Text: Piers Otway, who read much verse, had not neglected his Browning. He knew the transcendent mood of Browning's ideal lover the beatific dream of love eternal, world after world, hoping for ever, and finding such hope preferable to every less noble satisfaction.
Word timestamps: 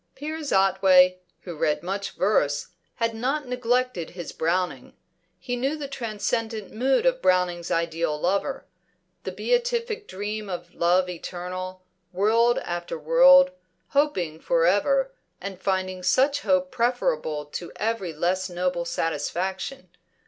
Piers 0.15 0.51
Otway, 0.51 1.19
who 1.41 1.55
read 1.55 1.83
much 1.83 2.15
verse, 2.15 2.69
had 2.95 3.13
not 3.13 3.47
neglected 3.47 4.09
his 4.09 4.31
Browning. 4.31 4.95
He 5.37 5.55
knew 5.55 5.75
the 5.77 5.87
transcendent 5.87 6.71
mood 6.73 7.05
of 7.05 7.21
Browning's 7.21 7.69
ideal 7.69 8.19
lover 8.19 8.65
the 9.25 9.31
beatific 9.31 10.07
dream 10.07 10.49
of 10.49 10.73
love 10.73 11.07
eternal, 11.07 11.83
world 12.11 12.57
after 12.63 12.97
world, 12.97 13.51
hoping 13.89 14.39
for 14.39 14.65
ever, 14.65 15.13
and 15.39 15.61
finding 15.61 16.01
such 16.01 16.41
hope 16.41 16.71
preferable 16.71 17.45
to 17.45 17.71
every 17.75 18.11
less 18.11 18.49
noble 18.49 18.85
satisfaction. 18.85 19.89